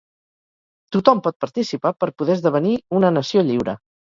[0.95, 3.79] Tothom pot participar per poder esdevenir una nació lliure.